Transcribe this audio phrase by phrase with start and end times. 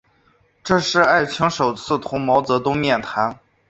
[0.63, 3.37] 这是艾青首次同毛泽东面谈。